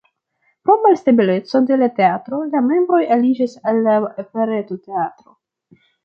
[0.67, 5.37] Pro malstabileco de la teatro la membroj aliĝis al la Operetoteatro.